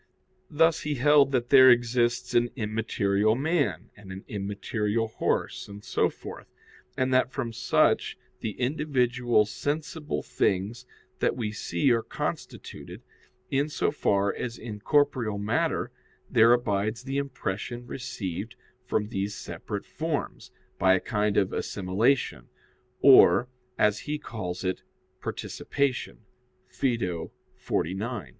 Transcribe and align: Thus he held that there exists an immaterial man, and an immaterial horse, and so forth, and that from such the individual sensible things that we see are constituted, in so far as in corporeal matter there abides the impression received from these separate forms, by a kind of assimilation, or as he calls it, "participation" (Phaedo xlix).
Thus 0.49 0.79
he 0.81 0.95
held 0.95 1.31
that 1.31 1.51
there 1.51 1.69
exists 1.69 2.33
an 2.33 2.49
immaterial 2.55 3.35
man, 3.35 3.91
and 3.95 4.11
an 4.11 4.25
immaterial 4.27 5.09
horse, 5.09 5.67
and 5.67 5.83
so 5.83 6.09
forth, 6.09 6.47
and 6.97 7.13
that 7.13 7.31
from 7.31 7.53
such 7.53 8.17
the 8.39 8.59
individual 8.59 9.45
sensible 9.45 10.23
things 10.23 10.87
that 11.19 11.35
we 11.35 11.51
see 11.51 11.91
are 11.91 12.01
constituted, 12.01 13.03
in 13.51 13.69
so 13.69 13.91
far 13.91 14.33
as 14.33 14.57
in 14.57 14.79
corporeal 14.79 15.37
matter 15.37 15.91
there 16.31 16.51
abides 16.51 17.03
the 17.03 17.19
impression 17.19 17.85
received 17.85 18.55
from 18.83 19.09
these 19.09 19.35
separate 19.35 19.85
forms, 19.85 20.49
by 20.79 20.95
a 20.95 20.99
kind 20.99 21.37
of 21.37 21.53
assimilation, 21.53 22.49
or 23.01 23.47
as 23.77 23.99
he 23.99 24.17
calls 24.17 24.63
it, 24.63 24.81
"participation" 25.19 26.21
(Phaedo 26.69 27.31
xlix). 27.55 28.29